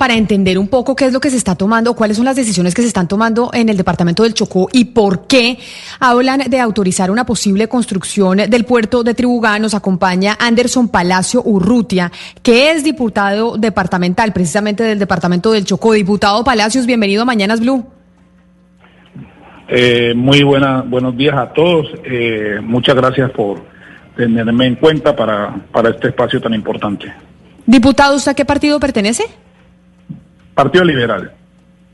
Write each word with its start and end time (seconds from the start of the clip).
para 0.00 0.14
entender 0.14 0.56
un 0.56 0.68
poco 0.68 0.96
qué 0.96 1.04
es 1.04 1.12
lo 1.12 1.20
que 1.20 1.28
se 1.28 1.36
está 1.36 1.56
tomando, 1.56 1.92
cuáles 1.92 2.16
son 2.16 2.24
las 2.24 2.34
decisiones 2.34 2.74
que 2.74 2.80
se 2.80 2.88
están 2.88 3.06
tomando 3.06 3.50
en 3.52 3.68
el 3.68 3.76
departamento 3.76 4.22
del 4.22 4.32
Chocó 4.32 4.66
y 4.72 4.86
por 4.86 5.26
qué 5.26 5.58
hablan 5.98 6.38
de 6.48 6.58
autorizar 6.58 7.10
una 7.10 7.26
posible 7.26 7.68
construcción 7.68 8.38
del 8.48 8.64
puerto 8.64 9.02
de 9.02 9.12
Tribugá. 9.12 9.58
Nos 9.58 9.74
acompaña 9.74 10.38
Anderson 10.40 10.88
Palacio 10.88 11.42
Urrutia, 11.44 12.10
que 12.42 12.70
es 12.70 12.82
diputado 12.82 13.58
departamental, 13.58 14.32
precisamente 14.32 14.84
del 14.84 14.98
departamento 14.98 15.52
del 15.52 15.66
Chocó. 15.66 15.92
Diputado 15.92 16.42
Palacios, 16.44 16.86
bienvenido 16.86 17.20
a 17.20 17.26
Mañanas 17.26 17.60
Blue. 17.60 17.84
Eh, 19.68 20.14
muy 20.16 20.42
buena, 20.42 20.80
buenos 20.80 21.14
días 21.14 21.36
a 21.36 21.52
todos. 21.52 21.88
Eh, 22.04 22.58
muchas 22.62 22.94
gracias 22.94 23.30
por 23.32 23.62
tenerme 24.16 24.64
en 24.64 24.76
cuenta 24.76 25.14
para, 25.14 25.54
para 25.70 25.90
este 25.90 26.08
espacio 26.08 26.40
tan 26.40 26.54
importante. 26.54 27.12
Diputado, 27.66 28.16
¿usted 28.16 28.32
a 28.32 28.34
qué 28.34 28.46
partido 28.46 28.80
pertenece? 28.80 29.24
Partido 30.60 30.84
Liberal. 30.84 31.32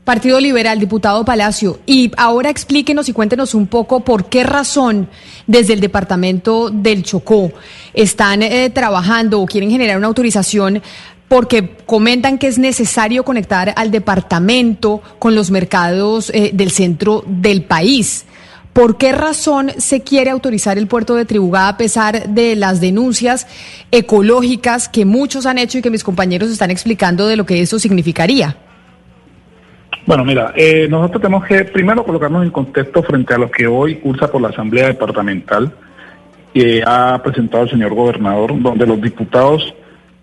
Partido 0.03 0.41
Liberal, 0.41 0.77
diputado 0.77 1.23
Palacio. 1.23 1.79
Y 1.85 2.11
ahora 2.17 2.49
explíquenos 2.49 3.07
y 3.07 3.13
cuéntenos 3.13 3.55
un 3.55 3.67
poco 3.67 4.01
por 4.01 4.25
qué 4.25 4.43
razón 4.43 5.07
desde 5.45 5.71
el 5.71 5.79
departamento 5.79 6.69
del 6.69 7.03
Chocó 7.03 7.53
están 7.93 8.43
eh, 8.43 8.69
trabajando 8.69 9.39
o 9.39 9.45
quieren 9.45 9.71
generar 9.71 9.97
una 9.97 10.07
autorización 10.07 10.81
porque 11.29 11.77
comentan 11.85 12.37
que 12.37 12.47
es 12.47 12.57
necesario 12.57 13.23
conectar 13.23 13.73
al 13.77 13.89
departamento 13.89 15.01
con 15.17 15.33
los 15.33 15.49
mercados 15.49 16.29
eh, 16.33 16.51
del 16.53 16.71
centro 16.71 17.23
del 17.25 17.63
país. 17.63 18.25
¿Por 18.77 18.95
qué 18.99 19.11
razón 19.11 19.71
se 19.77 20.03
quiere 20.03 20.29
autorizar 20.29 20.77
el 20.77 20.85
puerto 20.85 21.15
de 21.15 21.25
Tribugá 21.25 21.67
a 21.67 21.77
pesar 21.77 22.29
de 22.29 22.55
las 22.55 22.79
denuncias 22.79 23.47
ecológicas 23.89 24.87
que 24.87 25.03
muchos 25.03 25.47
han 25.47 25.57
hecho 25.57 25.79
y 25.79 25.81
que 25.81 25.89
mis 25.89 26.03
compañeros 26.03 26.51
están 26.51 26.69
explicando 26.69 27.25
de 27.27 27.37
lo 27.37 27.43
que 27.43 27.59
eso 27.59 27.79
significaría? 27.79 28.55
Bueno, 30.05 30.23
mira, 30.23 30.53
eh, 30.55 30.85
nosotros 30.87 31.23
tenemos 31.23 31.45
que 31.45 31.65
primero 31.65 32.05
colocarnos 32.05 32.43
en 32.43 32.51
contexto 32.51 33.01
frente 33.01 33.33
a 33.33 33.39
lo 33.39 33.49
que 33.49 33.65
hoy 33.65 33.95
cursa 33.95 34.31
por 34.31 34.43
la 34.43 34.49
Asamblea 34.49 34.89
Departamental 34.89 35.73
que 36.53 36.83
ha 36.85 37.19
presentado 37.23 37.63
el 37.63 37.71
señor 37.71 37.95
gobernador, 37.95 38.61
donde 38.61 38.85
los 38.85 39.01
diputados 39.01 39.73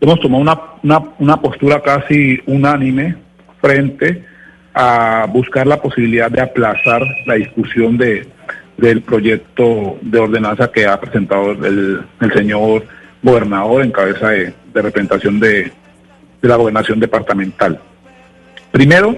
hemos 0.00 0.20
tomado 0.20 0.42
una, 0.80 1.02
una, 1.18 1.40
postura 1.40 1.82
casi 1.82 2.38
unánime 2.46 3.16
frente 3.60 4.24
a 4.72 5.26
buscar 5.28 5.66
la 5.66 5.82
posibilidad 5.82 6.30
de 6.30 6.40
aplazar 6.40 7.02
la 7.26 7.34
discusión 7.34 7.98
de, 7.98 8.32
del 8.76 9.02
proyecto 9.02 9.98
de 10.02 10.18
ordenanza 10.18 10.70
que 10.70 10.86
ha 10.86 11.00
presentado 11.00 11.52
el, 11.52 12.04
señor 12.34 12.84
gobernador 13.22 13.82
en 13.82 13.92
cabeza 13.92 14.30
de, 14.30 14.54
representación 14.74 15.40
de, 15.40 15.72
la 16.42 16.56
gobernación 16.56 17.00
departamental. 17.00 17.80
Primero, 18.70 19.16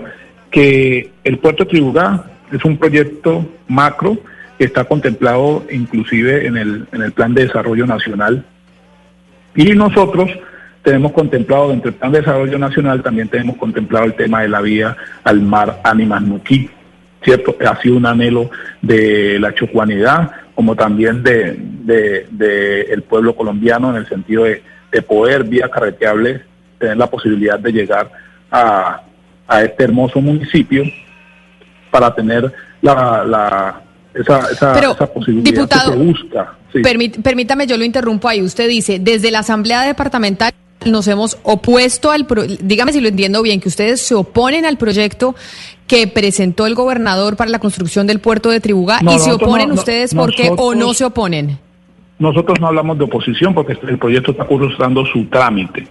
que 0.51 1.11
el 1.25 1.39
puerto 1.39 1.65
de 1.65 1.71
Tribugá 1.71 2.25
es 2.53 2.65
un 2.65 2.77
proyecto 2.77 3.45
macro 3.67 4.17
que 4.59 4.65
está 4.65 4.84
contemplado 4.84 5.65
inclusive 5.71 6.47
en 6.47 6.57
el, 6.57 6.87
en 6.93 7.03
el 7.03 7.12
plan 7.12 7.34
de 7.34 7.47
desarrollo 7.47 7.84
nacional 7.87 8.45
y 9.57 9.75
nosotros 9.75 10.31
tenemos 10.87 11.11
contemplado 11.12 11.71
dentro 11.71 11.91
del 11.91 11.99
Plan 11.99 12.12
de 12.12 12.21
Desarrollo 12.21 12.59
Nacional, 12.59 13.03
también 13.03 13.29
tenemos 13.29 13.57
contemplado 13.57 14.05
el 14.05 14.15
tema 14.15 14.43
de 14.43 14.49
la 14.49 14.61
vía 14.61 14.97
al 15.25 15.41
mar 15.41 15.81
Ánimas 15.83 16.23
Nuquí, 16.23 16.71
¿cierto? 17.22 17.56
Ha 17.67 17.81
sido 17.81 17.97
un 17.97 18.06
anhelo 18.06 18.50
de 18.83 19.39
la 19.39 19.55
chocuanidad, 19.55 20.31
como 20.55 20.75
también 20.75 21.22
de, 21.22 21.56
de, 21.83 22.83
el 22.83 23.03
pueblo 23.03 23.34
colombiano, 23.34 23.91
en 23.91 23.97
el 23.97 24.09
sentido 24.09 24.45
de, 24.45 24.62
poder, 25.06 25.44
vía 25.44 25.69
carreteable, 25.69 26.42
tener 26.78 26.97
la 26.97 27.06
posibilidad 27.06 27.59
de 27.59 27.70
llegar 27.70 28.11
a, 28.50 29.03
a 29.47 29.62
este 29.62 29.84
hermoso 29.84 30.22
municipio 30.22 30.84
para 31.91 32.14
tener 32.14 32.50
la, 32.81 33.25
la 33.25 33.83
esa, 34.14 34.41
esa, 34.50 35.06
posibilidad 35.12 35.69
que 35.69 35.78
se 35.78 35.97
busca. 35.97 36.55
Permítame, 37.22 37.66
yo 37.66 37.76
lo 37.76 37.84
interrumpo 37.84 38.28
ahí. 38.28 38.43
Usted 38.43 38.69
dice, 38.69 38.99
desde 38.99 39.31
la 39.31 39.41
Asamblea 39.41 39.82
Departamental 39.82 40.53
nos 40.87 41.09
hemos 41.09 41.39
opuesto 41.43 42.11
al, 42.11 42.27
dígame 42.61 42.93
si 42.93 43.01
lo 43.01 43.09
entiendo 43.09 43.43
bien, 43.43 43.61
que 43.61 43.69
ustedes 43.69 44.01
se 44.01 44.15
oponen 44.15 44.65
al 44.65 44.79
proyecto 44.79 45.35
que 45.87 46.07
presentó 46.09 46.67
el 46.67 46.75
gobernador 46.75 47.37
para 47.37 47.51
la 47.51 47.59
construcción 47.59 48.07
del 48.07 48.21
puerto 48.21 48.51
de 48.51 48.61
Tribugá 48.61 48.99
y 49.03 49.19
se 49.19 49.33
oponen 49.33 49.71
ustedes 49.73 50.15
porque 50.15 50.51
o 50.57 50.75
no 50.75 50.95
se 50.95 51.05
oponen. 51.05 51.59
Nosotros 52.19 52.59
no 52.61 52.69
hablamos 52.69 52.99
de 52.99 53.05
oposición 53.05 53.55
porque 53.55 53.77
el 53.87 53.99
proyecto 53.99 54.33
está 54.33 54.45
cursando 54.45 55.05
su 55.07 55.27
trámite. 55.27 55.87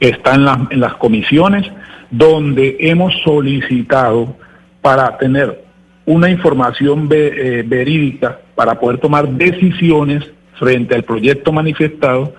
Está 0.00 0.34
en, 0.34 0.46
en 0.70 0.80
las 0.80 0.94
comisiones 0.94 1.66
donde 2.10 2.76
hemos 2.80 3.12
solicitado 3.24 4.36
para 4.80 5.16
tener 5.18 5.64
una 6.06 6.30
información 6.30 7.08
eh, 7.12 7.64
verídica 7.66 8.38
para 8.54 8.78
poder 8.78 8.98
tomar 8.98 9.28
decisiones 9.28 10.24
frente 10.58 10.94
al 10.94 11.02
proyecto 11.02 11.52
manifestado 11.52 12.32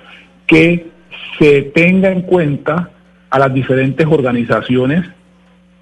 que 0.47 0.87
se 1.39 1.63
tenga 1.63 2.09
en 2.11 2.21
cuenta 2.21 2.89
a 3.29 3.39
las 3.39 3.53
diferentes 3.53 4.07
organizaciones 4.07 5.05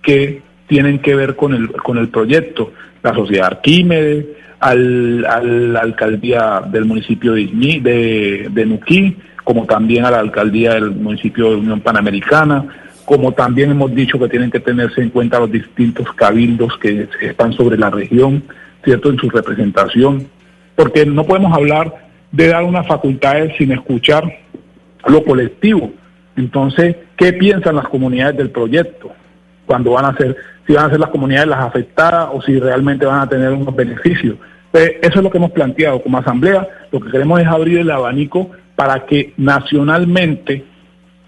que 0.01 0.41
tienen 0.67 0.99
que 0.99 1.15
ver 1.15 1.35
con 1.35 1.53
el, 1.53 1.71
con 1.71 1.97
el 1.97 2.09
proyecto, 2.09 2.73
la 3.03 3.13
Sociedad 3.13 3.47
Arquímedes, 3.47 4.25
al, 4.59 5.25
a 5.25 5.81
alcaldía 5.81 6.61
del 6.71 6.85
municipio 6.85 7.33
de, 7.33 7.45
de, 7.81 8.47
de 8.51 8.65
Nuquí, 8.65 9.15
como 9.43 9.65
también 9.65 10.05
a 10.05 10.11
la 10.11 10.19
alcaldía 10.19 10.73
del 10.73 10.91
municipio 10.91 11.51
de 11.51 11.57
Unión 11.57 11.81
Panamericana, 11.81 12.65
como 13.05 13.31
también 13.33 13.69
hemos 13.69 13.93
dicho 13.93 14.17
que 14.17 14.27
tienen 14.27 14.49
que 14.49 14.59
tenerse 14.59 15.01
en 15.01 15.11
cuenta 15.11 15.39
los 15.39 15.51
distintos 15.51 16.11
cabildos 16.13 16.75
que 16.79 17.07
están 17.21 17.53
sobre 17.53 17.77
la 17.77 17.91
región, 17.91 18.43
¿cierto?, 18.83 19.11
en 19.11 19.17
su 19.17 19.29
representación, 19.29 20.27
porque 20.75 21.05
no 21.05 21.23
podemos 21.25 21.53
hablar 21.53 21.93
de 22.31 22.47
dar 22.47 22.63
unas 22.63 22.87
facultades 22.87 23.55
sin 23.57 23.71
escuchar 23.71 24.23
lo 25.07 25.23
colectivo. 25.23 25.91
Entonces, 26.35 26.95
¿qué 27.15 27.33
piensan 27.33 27.75
las 27.75 27.87
comunidades 27.87 28.37
del 28.37 28.49
proyecto? 28.49 29.11
Cuando 29.65 29.91
van 29.91 30.05
a 30.05 30.17
ser, 30.17 30.35
si 30.67 30.73
van 30.73 30.85
a 30.85 30.89
ser 30.89 30.99
las 30.99 31.09
comunidades 31.09 31.47
las 31.47 31.61
afectadas 31.61 32.29
o 32.31 32.41
si 32.41 32.59
realmente 32.59 33.05
van 33.05 33.21
a 33.21 33.29
tener 33.29 33.51
unos 33.51 33.75
beneficios. 33.75 34.37
Pues, 34.71 34.91
eso 35.01 35.19
es 35.19 35.23
lo 35.23 35.31
que 35.31 35.37
hemos 35.37 35.51
planteado 35.51 36.01
como 36.01 36.17
asamblea. 36.17 36.67
Lo 36.91 36.99
que 36.99 37.11
queremos 37.11 37.39
es 37.39 37.47
abrir 37.47 37.79
el 37.79 37.91
abanico 37.91 38.51
para 38.75 39.05
que 39.05 39.33
nacionalmente 39.37 40.65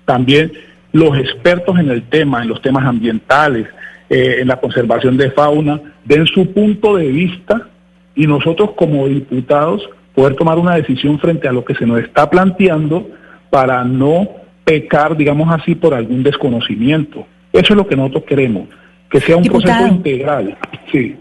también 0.06 0.52
los 0.92 1.18
expertos 1.18 1.80
en 1.80 1.90
el 1.90 2.04
tema, 2.04 2.42
en 2.42 2.50
los 2.50 2.62
temas 2.62 2.86
ambientales, 2.86 3.68
eh, 4.10 4.38
en 4.40 4.48
la 4.48 4.60
conservación 4.60 5.18
de 5.18 5.32
fauna, 5.32 5.80
den 6.06 6.26
su 6.28 6.52
punto 6.54 6.96
de 6.96 7.08
vista 7.08 7.68
y 8.16 8.26
nosotros 8.26 8.72
como 8.76 9.08
diputados 9.08 9.88
poder 10.16 10.36
tomar 10.36 10.58
una 10.58 10.76
decisión 10.76 11.20
frente 11.20 11.48
a 11.48 11.52
lo 11.52 11.64
que 11.64 11.76
se 11.76 11.86
nos 11.86 12.00
está 12.00 12.30
planteando 12.30 13.08
para 13.50 13.84
no 13.84 14.28
pecar, 14.64 15.16
digamos 15.16 15.54
así, 15.54 15.76
por 15.76 15.94
algún 15.94 16.24
desconocimiento. 16.24 17.26
Eso 17.54 17.74
es 17.74 17.78
lo 17.78 17.88
que 17.88 17.96
nosotros 17.96 18.26
queremos, 18.26 18.68
que 19.10 19.20
sea 19.22 19.38
un 19.38 19.44
proceso 19.44 19.88
integral. 19.88 20.58
Sí. 20.92 21.16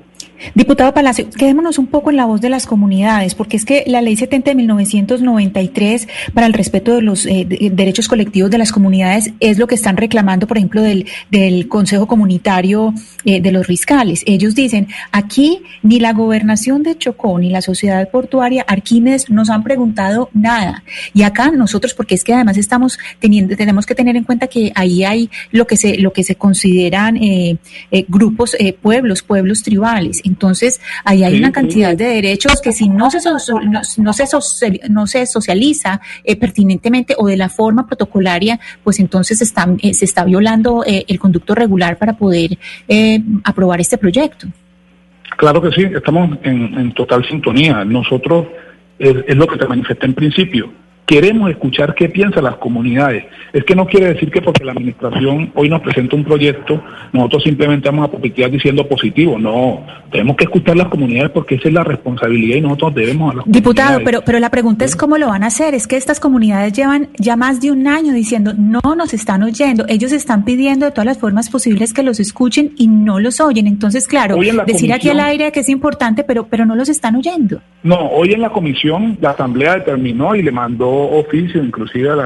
Diputado 0.55 0.93
Palacio, 0.93 1.29
quedémonos 1.31 1.79
un 1.79 1.87
poco 1.87 2.11
en 2.11 2.17
la 2.17 2.27
voz 2.27 2.41
de 2.41 2.51
las 2.51 2.67
comunidades, 2.67 3.35
porque 3.35 3.57
es 3.57 3.65
que 3.65 3.85
la 3.87 4.03
ley 4.03 4.17
70 4.17 4.51
de 4.51 4.55
1993 4.55 6.09
para 6.35 6.47
el 6.47 6.53
respeto 6.53 6.95
de 6.95 7.03
los 7.03 7.27
eh, 7.27 7.47
derechos 7.73 8.09
colectivos 8.09 8.51
de 8.51 8.59
las 8.59 8.73
comunidades 8.73 9.33
es 9.41 9.59
lo 9.59 9.67
que 9.67 9.75
están 9.75 9.97
reclamando, 9.97 10.47
por 10.47 10.59
ejemplo, 10.59 10.83
del, 10.83 11.07
Consejo 11.69 12.07
Comunitario 12.07 12.95
eh, 13.25 13.41
de 13.41 13.53
los 13.53 13.67
Riscales. 13.67 14.23
Ellos 14.27 14.55
dicen, 14.55 14.89
aquí 15.13 15.63
ni 15.83 16.01
la 16.01 16.13
gobernación 16.13 16.83
de 16.83 16.97
Chocó 16.97 17.39
ni 17.39 17.51
la 17.51 17.63
sociedad 17.63 18.09
portuaria 18.11 18.65
Arquímedes 18.67 19.31
nos 19.31 19.51
han 19.51 19.63
preguntado 19.63 20.31
nada. 20.33 20.83
Y 21.15 21.23
acá 21.23 21.51
nosotros, 21.51 21.95
porque 21.95 22.15
es 22.15 22.25
que 22.25 22.35
además 22.35 22.57
estamos 22.57 22.99
teniendo, 23.21 23.57
tenemos 23.57 23.87
que 23.87 23.95
tener 23.95 24.17
en 24.17 24.25
cuenta 24.25 24.47
que 24.47 24.73
ahí 24.75 25.05
hay 25.05 25.31
lo 25.51 25.67
que 25.67 25.77
se, 25.77 25.99
lo 25.99 26.13
que 26.13 26.25
se 26.25 26.35
consideran 26.35 27.17
eh, 27.17 27.57
grupos, 28.09 28.57
pueblos, 28.81 29.22
pueblos 29.22 29.63
tribales. 29.63 30.21
Entonces, 30.27 30.81
ahí 31.05 31.25
hay 31.25 31.39
una 31.39 31.53
cantidad 31.53 31.97
de 31.97 32.05
derechos 32.07 32.61
que 32.61 32.73
si 32.73 32.89
no 32.89 33.11
se, 33.11 33.19
no, 33.28 34.13
se, 34.13 34.81
no 34.89 35.07
se 35.07 35.27
socializa 35.27 36.01
eh, 36.25 36.37
pertinentemente 36.37 37.15
o 37.17 37.27
de 37.27 37.37
la 37.37 37.49
forma 37.49 37.87
protocolaria, 37.87 38.59
pues 38.83 38.99
entonces 39.01 39.41
están, 39.41 39.78
eh, 39.83 39.95
se 39.95 40.05
está 40.05 40.25
violando 40.25 40.84
eh, 40.84 41.05
el 41.09 41.19
conducto 41.19 41.55
regular 41.55 41.97
para 41.99 42.15
poder 42.15 42.59
aprobar 43.45 43.81
este 43.81 43.99
proyecto. 43.99 44.49
Claro 45.37 45.61
que 45.61 45.71
sí, 45.73 45.83
estamos 45.95 46.39
en, 46.43 46.93
total 46.93 47.27
sintonía. 47.27 47.84
Nosotros, 47.84 48.47
es, 48.99 49.37
lo 49.37 49.47
que 49.47 49.59
te 49.59 49.67
manifesté 49.67 50.07
en 50.07 50.15
principio, 50.15 50.72
queremos 51.07 51.49
escuchar 51.51 51.95
qué 51.95 52.09
piensan 52.09 52.45
las 52.45 52.57
comunidades. 52.57 53.25
Es 53.53 53.65
que 53.65 53.77
no 53.77 53.87
quiere 53.87 54.13
decir 54.13 54.31
que 54.31 54.43
porque 54.43 54.65
la 54.65 54.73
administración 54.73 55.53
hoy 55.55 55.69
nos 55.69 55.81
presenta 55.81 56.17
un 56.17 56.25
proyecto, 56.25 56.83
nosotros 57.13 57.45
simplemente 57.45 57.89
vamos 57.89 58.09
a 58.09 58.11
publicar 58.11 58.51
diciendo 58.51 58.87
positivo. 58.87 59.39
No, 59.39 59.87
tenemos 60.11 60.37
que 60.37 60.45
escuchar 60.45 60.77
las 60.77 60.89
comunidades 60.89 61.31
porque 61.31 61.55
esa 61.55 61.69
es 61.69 61.75
la 61.75 61.85
responsabilidad 61.85 62.57
y 62.57 62.61
nosotros 62.61 62.95
debemos 62.97 63.33
a 63.33 63.37
las 63.37 63.45
Diputado, 63.47 64.01
pero, 64.05 64.23
pero 64.27 64.41
la 64.41 64.51
pregunta 64.51 64.85
es 64.85 64.97
cómo 64.97 65.17
lo 65.17 65.29
van 65.29 65.45
a 65.45 65.47
hacer. 65.47 65.75
Es 65.75 65.87
que 65.87 65.97
estas 65.97 66.19
comunidades 66.19 66.73
llevan 66.73 67.09
ya 67.19 67.37
más 67.37 67.61
de 67.61 67.71
un 67.71 67.87
año 67.87 68.13
diciendo 68.13 68.53
no 68.57 68.81
nos 68.97 69.15
están 69.15 69.45
oyendo. 69.45 69.85
Ellos 69.89 70.11
están 70.11 70.45
pidiendo 70.45 70.87
de 70.87 70.91
todas 70.91 71.07
las 71.07 71.19
formas 71.19 71.49
posibles 71.51 71.95
que 71.95 72.03
los 72.03 72.19
escuchen 72.19 72.73
y 72.77 72.89
no 72.89 73.21
los 73.21 73.41
oyen. 73.41 73.69
Entonces, 73.69 74.09
claro, 74.09 74.37
decir 74.67 74.93
aquí 74.93 75.09
al 75.09 75.21
aire 75.21 75.53
que 75.53 75.61
es 75.61 75.69
importante, 75.69 76.25
pero, 76.25 76.49
pero 76.49 76.67
no 76.67 76.75
los 76.75 76.89
están 76.89 77.15
oyendo. 77.15 77.61
No, 77.85 78.09
hoy 78.09 78.33
en 78.33 78.41
la 78.41 78.51
comisión 78.51 79.17
la 79.21 79.31
Asamblea 79.31 79.77
determinó 79.77 80.35
y 80.35 80.43
le 80.43 80.51
mandó 80.51 80.96
oficio, 80.97 81.63
inclusive 81.63 82.10
a 82.10 82.16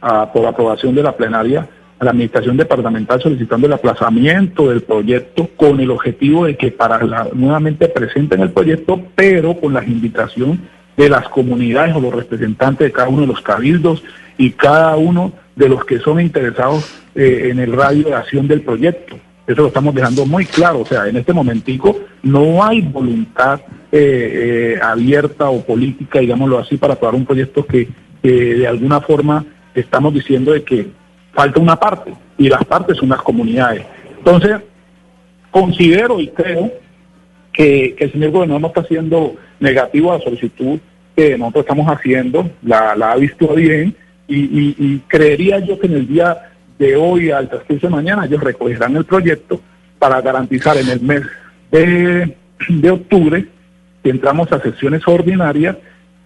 la, 0.00 0.32
por 0.32 0.46
aprobación 0.46 0.94
de 0.94 1.02
la 1.02 1.16
plenaria, 1.16 1.68
a 1.98 2.04
la 2.04 2.10
Administración 2.10 2.56
Departamental 2.56 3.22
solicitando 3.22 3.66
el 3.66 3.72
aplazamiento 3.72 4.68
del 4.68 4.82
proyecto 4.82 5.48
con 5.56 5.78
el 5.80 5.90
objetivo 5.90 6.46
de 6.46 6.56
que 6.56 6.72
para 6.72 7.02
la, 7.04 7.28
nuevamente 7.32 7.88
presenten 7.88 8.40
el 8.40 8.50
proyecto, 8.50 9.00
pero 9.14 9.58
con 9.60 9.72
la 9.72 9.84
invitación 9.84 10.60
de 10.96 11.08
las 11.08 11.28
comunidades 11.28 11.94
o 11.94 12.00
los 12.00 12.14
representantes 12.14 12.88
de 12.88 12.92
cada 12.92 13.08
uno 13.08 13.22
de 13.22 13.28
los 13.28 13.40
cabildos 13.40 14.02
y 14.36 14.50
cada 14.50 14.96
uno 14.96 15.32
de 15.56 15.68
los 15.68 15.84
que 15.84 15.98
son 16.00 16.20
interesados 16.20 16.92
eh, 17.14 17.48
en 17.50 17.58
el 17.58 17.72
radio 17.72 18.04
de 18.04 18.14
acción 18.14 18.48
del 18.48 18.62
proyecto. 18.62 19.16
Eso 19.46 19.62
lo 19.62 19.68
estamos 19.68 19.94
dejando 19.94 20.24
muy 20.24 20.46
claro. 20.46 20.80
O 20.80 20.86
sea, 20.86 21.06
en 21.06 21.16
este 21.16 21.32
momentico 21.32 21.98
no 22.22 22.64
hay 22.64 22.80
voluntad 22.80 23.60
eh, 23.92 24.74
eh, 24.74 24.80
abierta 24.82 25.50
o 25.50 25.62
política, 25.62 26.20
digámoslo 26.20 26.58
así, 26.58 26.78
para 26.78 26.94
aprobar 26.94 27.14
un 27.14 27.26
proyecto 27.26 27.66
que 27.66 27.88
de 28.22 28.66
alguna 28.66 29.00
forma 29.00 29.44
estamos 29.74 30.14
diciendo 30.14 30.52
de 30.52 30.62
que 30.62 30.86
falta 31.32 31.60
una 31.60 31.76
parte 31.76 32.14
y 32.38 32.48
las 32.48 32.64
partes 32.64 32.96
son 32.96 33.08
las 33.08 33.20
comunidades. 33.22 33.84
Entonces, 34.18 34.56
considero 35.50 36.20
y 36.20 36.28
creo 36.28 36.72
que, 37.52 37.94
el 37.98 38.12
señor 38.12 38.30
gobernador 38.30 38.62
no 38.62 38.68
está 38.68 38.84
siendo 38.84 39.36
negativo 39.60 40.12
a 40.12 40.18
la 40.18 40.24
solicitud 40.24 40.78
que 41.14 41.36
nosotros 41.36 41.64
estamos 41.64 41.86
haciendo, 41.86 42.50
la, 42.62 42.92
ha 42.92 43.16
visto 43.16 43.48
bien 43.54 43.94
y, 44.26 44.98
creería 45.08 45.58
yo 45.58 45.78
que 45.78 45.86
en 45.86 45.94
el 45.94 46.08
día 46.08 46.50
de 46.78 46.96
hoy 46.96 47.30
al 47.30 47.50
transcurso 47.50 47.86
de 47.86 47.92
mañana 47.92 48.24
ellos 48.24 48.42
recogerán 48.42 48.96
el 48.96 49.04
proyecto 49.04 49.60
para 49.98 50.22
garantizar 50.22 50.76
en 50.78 50.88
el 50.88 51.00
mes 51.00 51.22
de, 51.70 52.34
de 52.68 52.90
octubre 52.90 53.46
que 54.02 54.10
entramos 54.10 54.50
a 54.52 54.60
sesiones 54.60 55.02
ordinarias, 55.06 55.76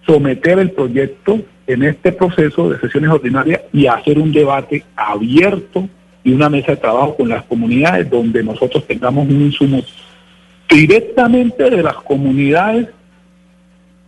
someter 0.05 0.59
el 0.59 0.71
proyecto 0.71 1.39
en 1.67 1.83
este 1.83 2.11
proceso 2.11 2.69
de 2.69 2.79
sesiones 2.79 3.09
ordinarias 3.09 3.61
y 3.73 3.87
hacer 3.87 4.17
un 4.19 4.31
debate 4.31 4.83
abierto 4.95 5.87
y 6.23 6.33
una 6.33 6.49
mesa 6.49 6.71
de 6.71 6.77
trabajo 6.77 7.15
con 7.15 7.29
las 7.29 7.43
comunidades 7.43 8.09
donde 8.09 8.43
nosotros 8.43 8.85
tengamos 8.87 9.27
un 9.27 9.41
insumo 9.41 9.83
directamente 10.69 11.69
de 11.69 11.83
las 11.83 11.95
comunidades 11.95 12.89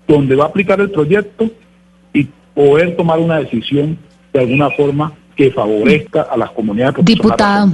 donde 0.07 0.35
va 0.35 0.45
a 0.45 0.47
aplicar 0.47 0.79
el 0.81 0.89
proyecto 0.89 1.49
y 2.13 2.27
poder 2.53 2.95
tomar 2.95 3.19
una 3.19 3.39
decisión 3.39 3.97
de 4.33 4.39
alguna 4.39 4.69
forma 4.71 5.13
que 5.35 5.51
favorezca 5.51 6.23
a 6.23 6.35
las 6.35 6.51
comunidades. 6.51 7.05
Diputado. 7.05 7.71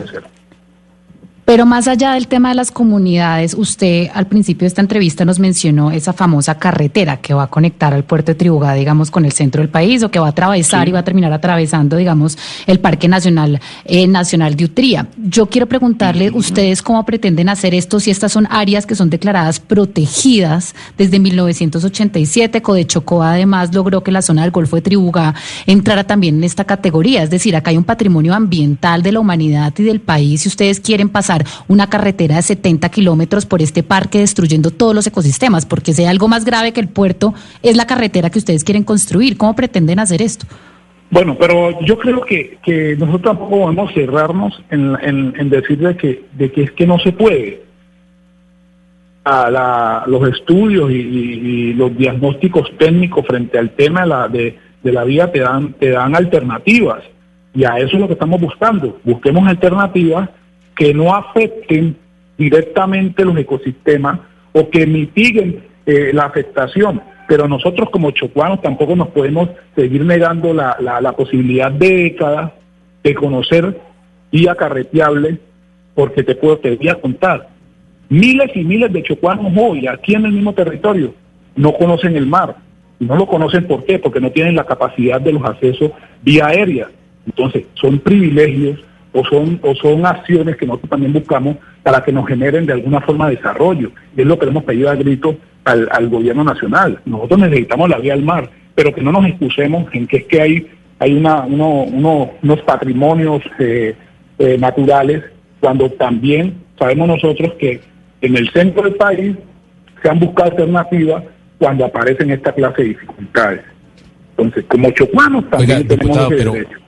Pero 1.45 1.67
más 1.67 1.87
allá 1.87 2.13
del 2.13 2.27
tema 2.27 2.49
de 2.49 2.55
las 2.55 2.71
comunidades, 2.71 3.53
usted 3.53 4.09
al 4.15 4.25
principio 4.25 4.61
de 4.61 4.69
esta 4.69 4.81
entrevista 4.81 5.25
nos 5.25 5.37
mencionó 5.37 5.91
esa 5.91 6.11
famosa 6.11 6.57
carretera 6.57 7.17
que 7.17 7.35
va 7.35 7.43
a 7.43 7.47
conectar 7.47 7.93
al 7.93 8.03
puerto 8.03 8.31
de 8.31 8.35
Tribugá, 8.35 8.73
digamos, 8.73 9.11
con 9.11 9.25
el 9.25 9.31
centro 9.31 9.61
del 9.61 9.69
país 9.69 10.01
o 10.01 10.09
que 10.09 10.17
va 10.17 10.25
a 10.25 10.29
atravesar 10.31 10.89
y 10.89 10.91
va 10.91 10.99
a 10.99 11.03
terminar 11.03 11.31
atravesando, 11.31 11.97
digamos, 11.97 12.35
el 12.65 12.79
Parque 12.79 13.07
Nacional 13.07 13.61
eh, 13.85 14.07
Nacional 14.07 14.55
de 14.55 14.65
Utría. 14.65 15.07
Yo 15.17 15.45
quiero 15.45 15.67
preguntarle, 15.67 16.31
¿ustedes 16.31 16.81
cómo 16.81 17.05
pretenden 17.05 17.47
hacer 17.49 17.75
esto 17.75 17.99
si 17.99 18.09
estas 18.09 18.31
son 18.31 18.47
áreas 18.49 18.87
que 18.87 18.95
son 18.95 19.11
declaradas 19.11 19.59
protegidas 19.59 20.73
desde 20.97 21.19
1987? 21.19 22.63
Codechocó 22.63 23.21
además 23.21 23.71
logró 23.71 24.01
que 24.01 24.11
la 24.11 24.23
zona 24.23 24.41
del 24.41 24.51
Golfo 24.51 24.77
de 24.77 24.81
Tribugá 24.81 25.35
entrara 25.67 26.05
también 26.05 26.37
en 26.37 26.43
esta 26.43 26.63
categoría. 26.63 27.21
Es 27.21 27.29
decir, 27.29 27.55
acá 27.55 27.69
hay 27.69 27.77
un 27.77 27.83
patrimonio 27.83 28.33
ambiental 28.33 29.03
de 29.03 29.11
la 29.11 29.19
humanidad 29.19 29.71
y 29.77 29.83
del 29.83 30.01
país. 30.01 30.41
Si 30.41 30.49
ustedes 30.49 30.79
quieren 30.79 31.09
pasar 31.09 31.34
una 31.67 31.89
carretera 31.89 32.35
de 32.35 32.41
70 32.41 32.87
kilómetros 32.89 33.45
por 33.45 33.61
este 33.61 33.83
parque 33.83 34.19
destruyendo 34.19 34.71
todos 34.71 34.93
los 34.93 35.07
ecosistemas, 35.07 35.65
porque 35.65 35.93
hay 35.97 36.05
algo 36.05 36.27
más 36.27 36.45
grave 36.45 36.71
que 36.71 36.81
el 36.81 36.87
puerto 36.87 37.33
es 37.63 37.75
la 37.75 37.87
carretera 37.87 38.29
que 38.29 38.39
ustedes 38.39 38.63
quieren 38.63 38.83
construir. 38.83 39.37
¿Cómo 39.37 39.55
pretenden 39.55 39.99
hacer 39.99 40.21
esto? 40.21 40.45
Bueno, 41.11 41.37
pero 41.39 41.79
yo 41.81 41.97
creo 41.97 42.21
que, 42.21 42.57
que 42.63 42.95
nosotros 42.97 43.37
tampoco 43.37 43.61
podemos 43.61 43.93
cerrarnos 43.93 44.61
en, 44.69 44.97
en, 45.37 45.49
decir 45.49 45.77
de 45.77 45.95
que, 45.95 46.25
de 46.33 46.51
que 46.51 46.63
es 46.63 46.71
que 46.71 46.87
no 46.87 46.99
se 46.99 47.11
puede. 47.11 47.63
A 49.23 50.03
los 50.07 50.27
estudios 50.29 50.91
y, 50.91 51.73
los 51.73 51.95
diagnósticos 51.97 52.69
técnicos 52.77 53.25
frente 53.25 53.57
al 53.57 53.71
tema 53.71 54.01
de 54.01 54.07
la, 54.07 54.27
de, 54.27 54.59
de 54.83 54.91
la 54.91 55.03
vía 55.03 55.31
te 55.31 55.39
dan, 55.39 55.73
te 55.73 55.89
dan 55.89 56.15
alternativas. 56.15 57.03
Y 57.53 57.63
a 57.63 57.77
eso 57.77 57.95
es 57.95 58.01
lo 58.01 58.07
que 58.07 58.13
estamos 58.13 58.39
buscando. 58.39 58.99
Busquemos 59.03 59.47
alternativas 59.47 60.29
que 60.75 60.93
no 60.93 61.15
afecten 61.15 61.95
directamente 62.37 63.23
los 63.23 63.37
ecosistemas 63.37 64.19
o 64.51 64.69
que 64.69 64.85
mitiguen 64.85 65.63
eh, 65.85 66.11
la 66.13 66.25
afectación. 66.25 67.01
Pero 67.27 67.47
nosotros 67.47 67.89
como 67.89 68.11
chocuanos 68.11 68.61
tampoco 68.61 68.95
nos 68.95 69.07
podemos 69.09 69.49
seguir 69.75 70.05
negando 70.05 70.53
la, 70.53 70.77
la, 70.79 71.11
posibilidad 71.13 71.71
de 71.71 72.03
décadas 72.03 72.51
de 73.03 73.15
conocer 73.15 73.79
vía 74.31 74.55
carreteable, 74.55 75.39
porque 75.95 76.23
te 76.23 76.35
puedo 76.35 76.57
te 76.57 76.75
voy 76.75 76.89
a 76.89 76.95
contar. 76.95 77.49
Miles 78.09 78.51
y 78.55 78.63
miles 78.63 78.93
de 78.93 79.01
chocuanos 79.01 79.51
hoy, 79.57 79.87
aquí 79.87 80.13
en 80.13 80.25
el 80.25 80.33
mismo 80.33 80.53
territorio, 80.53 81.13
no 81.55 81.73
conocen 81.73 82.15
el 82.15 82.27
mar. 82.27 82.55
No 82.99 83.15
lo 83.15 83.25
conocen 83.25 83.65
¿por 83.65 83.85
qué? 83.85 83.99
Porque 83.99 84.21
no 84.21 84.31
tienen 84.31 84.55
la 84.55 84.65
capacidad 84.65 85.19
de 85.19 85.33
los 85.33 85.43
accesos 85.43 85.91
vía 86.21 86.47
aérea. 86.47 86.89
Entonces, 87.25 87.65
son 87.73 87.99
privilegios 87.99 88.79
o 89.15 89.23
son, 89.23 89.59
o 89.63 89.73
son 89.75 90.05
acciones 90.05 90.57
que 90.57 90.65
nosotros 90.65 90.89
también 90.89 91.13
buscamos 91.13 91.55
para 91.81 92.03
que 92.03 92.11
nos 92.11 92.27
generen 92.27 92.65
de 92.65 92.73
alguna 92.73 92.99
forma 92.99 93.29
desarrollo. 93.29 93.91
Y 94.15 94.21
es 94.21 94.27
lo 94.27 94.37
que 94.37 94.45
hemos 94.45 94.65
pedido 94.65 94.89
a 94.89 94.95
grito 94.95 95.37
al, 95.63 96.09
gobierno 96.09 96.43
nacional. 96.43 96.99
Nosotros 97.05 97.39
necesitamos 97.39 97.89
la 97.89 97.97
vía 97.97 98.13
al 98.13 98.23
mar, 98.23 98.49
pero 98.75 98.93
que 98.93 99.01
no 99.01 99.13
nos 99.13 99.25
excusemos 99.25 99.87
en 99.93 100.05
que 100.05 100.17
es 100.17 100.23
que 100.25 100.41
hay, 100.41 100.67
hay 100.99 101.13
una, 101.13 101.45
uno, 101.45 102.31
unos 102.43 102.61
patrimonios 102.63 103.41
eh, 103.57 103.95
eh, 104.37 104.57
naturales, 104.59 105.23
cuando 105.61 105.89
también 105.91 106.55
sabemos 106.77 107.07
nosotros 107.07 107.53
que 107.57 107.79
en 108.19 108.35
el 108.35 108.49
centro 108.51 108.83
del 108.83 108.95
país 108.95 109.37
se 110.03 110.09
han 110.09 110.19
buscado 110.19 110.51
alternativas 110.51 111.23
cuando 111.57 111.85
aparecen 111.85 112.31
esta 112.31 112.51
clase 112.51 112.81
de 112.81 112.87
dificultades. 112.89 113.61
Entonces, 114.31 114.65
como 114.67 114.91
chocuanos 114.91 115.49
también 115.49 115.87
tenemos 115.87 116.17
ese 116.17 116.49
derecho. 116.49 116.84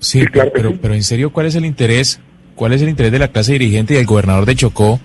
Sí, 0.00 0.24
pero, 0.32 0.76
pero, 0.80 0.94
en 0.94 1.02
serio, 1.02 1.30
¿cuál 1.30 1.46
es 1.46 1.54
el 1.54 1.66
interés? 1.66 2.20
¿Cuál 2.54 2.72
es 2.72 2.82
el 2.82 2.88
interés 2.88 3.12
de 3.12 3.18
la 3.18 3.28
clase 3.28 3.52
dirigente 3.52 3.94
y 3.94 3.96
del 3.98 4.06
gobernador 4.06 4.46
de 4.46 4.56
Chocó 4.56 4.98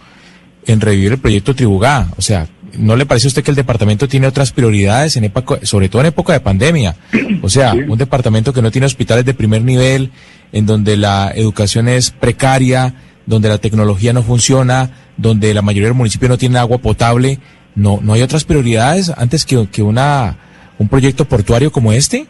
en 0.65 0.81
revivir 0.81 1.12
el 1.12 1.17
proyecto 1.19 1.53
Tribugá? 1.53 2.08
O 2.17 2.22
sea, 2.22 2.48
¿no 2.77 2.96
le 2.96 3.05
parece 3.05 3.27
a 3.27 3.29
usted 3.29 3.43
que 3.43 3.51
el 3.51 3.55
departamento 3.55 4.08
tiene 4.08 4.25
otras 4.25 4.53
prioridades, 4.53 5.17
en 5.17 5.25
época, 5.25 5.60
sobre 5.63 5.89
todo 5.89 6.01
en 6.01 6.08
época 6.08 6.31
de 6.31 6.39
pandemia? 6.39 6.96
O 7.41 7.50
sea, 7.50 7.74
un 7.74 7.98
departamento 7.98 8.53
que 8.53 8.62
no 8.62 8.72
tiene 8.72 8.88
hospitales 8.88 9.25
de 9.25 9.34
primer 9.34 9.62
nivel, 9.62 10.12
en 10.53 10.65
donde 10.65 10.96
la 10.96 11.31
educación 11.36 11.89
es 11.89 12.12
precaria, 12.12 12.96
donde 13.25 13.50
la 13.50 13.58
tecnología 13.58 14.13
no 14.13 14.24
funciona, 14.24 14.91
donde 15.17 15.53
la 15.53 15.62
mayoría 15.62 15.89
del 15.89 15.98
municipio 15.98 16.29
no 16.29 16.38
tiene 16.38 16.58
agua 16.58 16.77
potable. 16.77 17.39
¿No, 17.75 18.00
no 18.01 18.13
hay 18.13 18.22
otras 18.22 18.46
prioridades 18.46 19.10
antes 19.10 19.43
que, 19.46 19.67
que 19.67 19.84
una, 19.84 20.38
un 20.79 20.88
proyecto 20.88 21.25
portuario 21.25 21.72
como 21.72 21.91
este? 21.91 22.27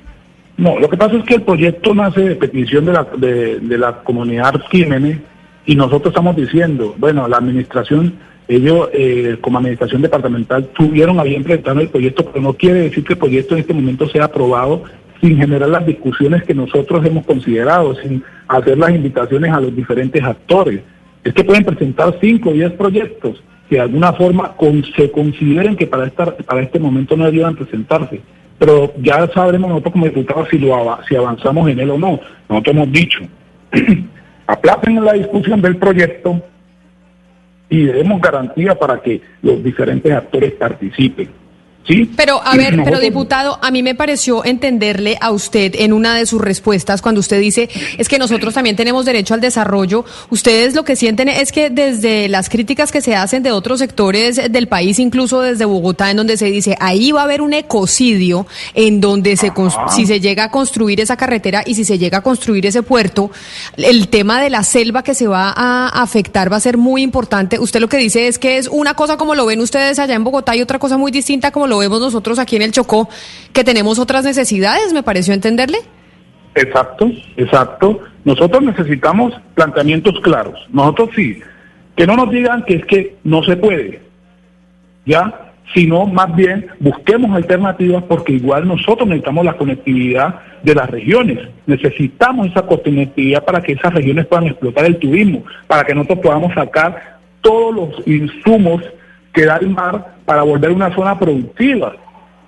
No, 0.58 0.80
lo 0.80 0.90
que 0.90 0.96
pasa 0.96 1.18
es 1.18 1.24
que 1.24 1.36
el 1.36 1.42
proyecto 1.42 1.94
nace 1.94 2.22
de 2.22 2.36
petición 2.36 2.86
de 2.86 2.94
la, 2.94 3.04
de, 3.18 3.78
la 3.78 4.04
comunidad 4.04 4.56
Arquímenes 4.56 5.20
y 5.66 5.76
nosotros 5.76 6.12
estamos 6.12 6.36
diciendo, 6.36 6.96
bueno, 6.98 7.28
la 7.28 7.38
administración, 7.38 8.14
ellos 8.48 8.88
eh, 8.94 9.38
como 9.42 9.58
administración 9.58 10.02
departamental 10.02 10.70
tuvieron 10.74 11.20
a 11.20 11.24
bien 11.24 11.44
presentar 11.44 11.78
el 11.78 11.90
proyecto, 11.90 12.26
pero 12.26 12.42
no 12.42 12.54
quiere 12.54 12.82
decir 12.82 13.04
que 13.04 13.14
el 13.14 13.20
proyecto 13.20 13.56
en 13.56 13.62
este 13.62 13.74
momento 13.74 14.08
sea 14.08 14.26
aprobado 14.26 14.84
sin 15.20 15.38
generar 15.38 15.68
las 15.68 15.86
discusiones 15.86 16.44
que 16.44 16.54
nosotros 16.54 17.06
hemos 17.06 17.26
considerado, 17.26 17.96
sin 17.96 18.24
hacer 18.48 18.78
las 18.78 18.92
invitaciones 18.92 19.52
a 19.52 19.60
los 19.60 19.76
diferentes 19.76 20.24
actores. 20.24 20.82
Es 21.24 21.34
que 21.34 21.44
pueden 21.44 21.66
presentar 21.66 22.16
cinco 22.22 22.52
o 22.52 22.54
diez 22.54 22.72
proyectos 22.74 23.44
que 23.68 23.76
de 23.76 23.82
alguna 23.82 24.14
forma 24.14 24.56
se 24.96 25.12
consideren 25.12 25.76
que 25.76 25.88
para, 25.88 26.06
esta, 26.06 26.38
para 26.38 26.62
este 26.62 26.80
momento 26.80 27.18
no 27.18 27.26
debían 27.26 27.56
presentarse 27.56 28.22
pero 28.58 28.94
ya 28.98 29.28
sabremos 29.34 29.70
nosotros 29.70 29.94
como 29.94 30.06
diputados 30.06 30.48
si, 30.50 30.58
lo, 30.58 31.00
si 31.08 31.16
avanzamos 31.16 31.70
en 31.70 31.80
él 31.80 31.90
o 31.90 31.98
no. 31.98 32.20
Nosotros 32.50 32.76
hemos 32.76 32.92
dicho, 32.92 33.20
aplacen 34.48 35.04
la 35.04 35.14
discusión 35.14 35.62
del 35.62 35.78
proyecto 35.78 36.42
y 37.70 37.84
demos 37.84 38.22
garantía 38.22 38.76
para 38.76 39.02
que 39.02 39.22
los 39.42 39.64
diferentes 39.64 40.12
actores 40.12 40.54
participen. 40.54 41.30
Pero, 42.16 42.42
a 42.44 42.56
ver, 42.56 42.82
pero 42.84 43.00
diputado, 43.00 43.60
a 43.62 43.70
mí 43.70 43.84
me 43.84 43.94
pareció 43.94 44.44
entenderle 44.44 45.18
a 45.22 45.32
usted 45.32 45.76
en 45.76 45.94
una 45.94 46.16
de 46.16 46.26
sus 46.26 46.42
respuestas 46.42 47.02
cuando 47.02 47.20
usted 47.20 47.40
dice 47.40 47.70
es 47.98 48.10
que 48.10 48.18
nosotros 48.18 48.56
también 48.56 48.76
tenemos 48.76 49.06
derecho 49.06 49.36
al 49.36 49.42
desarrollo. 49.42 50.04
Ustedes 50.30 50.74
lo 50.74 50.84
que 50.84 50.96
sienten 50.96 51.30
es 51.30 51.52
que 51.52 51.70
desde 51.70 52.28
las 52.28 52.50
críticas 52.50 52.92
que 52.92 53.02
se 53.02 53.16
hacen 53.16 53.44
de 53.44 53.52
otros 53.52 53.80
sectores 53.80 54.52
del 54.52 54.68
país, 54.68 54.98
incluso 54.98 55.42
desde 55.42 55.66
Bogotá, 55.66 56.10
en 56.10 56.18
donde 56.18 56.38
se 56.38 56.46
dice 56.46 56.76
ahí 56.80 57.12
va 57.12 57.22
a 57.22 57.26
haber 57.26 57.42
un 57.42 57.54
ecocidio 57.54 58.48
en 58.74 59.00
donde 59.00 59.38
se 59.38 59.52
si 59.96 60.06
se 60.08 60.20
llega 60.20 60.46
a 60.46 60.52
construir 60.52 61.00
esa 61.00 61.18
carretera 61.18 61.64
y 61.66 61.76
si 61.76 61.86
se 61.86 62.00
llega 62.00 62.18
a 62.18 62.22
construir 62.22 62.66
ese 62.66 62.82
puerto, 62.82 63.30
el 63.78 64.08
tema 64.08 64.42
de 64.42 64.50
la 64.50 64.64
selva 64.64 65.04
que 65.04 65.14
se 65.14 65.28
va 65.28 65.54
a 65.56 65.90
afectar 65.90 66.52
va 66.52 66.58
a 66.58 66.62
ser 66.62 66.78
muy 66.78 67.04
importante. 67.04 67.60
Usted 67.60 67.80
lo 67.80 67.88
que 67.88 67.98
dice 67.98 68.28
es 68.28 68.40
que 68.40 68.58
es 68.58 68.68
una 68.68 68.96
cosa 68.96 69.18
como 69.18 69.36
lo 69.36 69.46
ven 69.46 69.62
ustedes 69.62 70.00
allá 70.00 70.16
en 70.16 70.24
Bogotá 70.24 70.56
y 70.56 70.62
otra 70.62 70.80
cosa 70.80 70.98
muy 70.98 71.12
distinta 71.12 71.52
como 71.52 71.68
lo 71.68 71.75
vemos 71.80 72.00
nosotros 72.00 72.40
aquí 72.40 72.56
en 72.56 72.62
el 72.62 72.72
Chocó, 72.72 73.10
que 73.54 73.64
tenemos 73.64 74.00
otras 74.00 74.24
necesidades, 74.24 74.94
me 74.94 75.04
pareció 75.04 75.34
entenderle. 75.34 75.80
Exacto, 76.56 77.12
exacto. 77.36 78.00
Nosotros 78.24 78.64
necesitamos 78.64 79.34
planteamientos 79.54 80.20
claros. 80.22 80.60
Nosotros 80.72 81.10
sí, 81.16 81.40
que 81.96 82.08
no 82.08 82.16
nos 82.16 82.32
digan 82.32 82.64
que 82.64 82.76
es 82.76 82.86
que 82.86 83.18
no 83.24 83.44
se 83.44 83.58
puede, 83.58 84.02
¿ya? 85.06 85.52
Sino 85.74 86.06
más 86.06 86.34
bien 86.36 86.68
busquemos 86.80 87.36
alternativas 87.36 88.04
porque 88.04 88.34
igual 88.34 88.68
nosotros 88.68 89.08
necesitamos 89.08 89.46
la 89.46 89.58
conectividad 89.58 90.40
de 90.64 90.76
las 90.76 90.90
regiones. 90.90 91.40
Necesitamos 91.66 92.48
esa 92.48 92.64
conectividad 92.64 93.44
para 93.44 93.62
que 93.62 93.74
esas 93.74 93.94
regiones 93.94 94.26
puedan 94.26 94.48
explotar 94.48 94.86
el 94.86 94.98
turismo, 94.98 95.44
para 95.68 95.84
que 95.84 95.94
nosotros 95.94 96.20
podamos 96.20 96.54
sacar 96.54 97.20
todos 97.42 97.76
los 97.76 98.08
insumos 98.08 98.82
que 99.36 99.46
da 99.46 99.58
el 99.58 99.70
mar 99.70 100.16
para 100.26 100.44
volver 100.44 100.72
una 100.72 100.96
zona 100.96 101.20
productiva. 101.20 101.96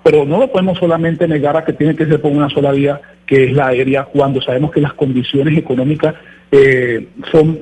Pero 0.02 0.24
no 0.24 0.38
lo 0.38 0.50
podemos 0.50 0.78
solamente 0.78 1.28
negar 1.28 1.56
a 1.56 1.64
que 1.64 1.74
tiene 1.74 1.94
que 1.94 2.06
ser 2.06 2.20
por 2.20 2.32
una 2.32 2.48
sola 2.48 2.72
vía, 2.72 3.00
que 3.26 3.44
es 3.44 3.52
la 3.52 3.66
aérea, 3.66 4.04
cuando 4.04 4.40
sabemos 4.40 4.72
que 4.72 4.80
las 4.80 4.94
condiciones 4.94 5.56
económicas 5.56 6.14
eh, 6.50 7.08
son 7.30 7.58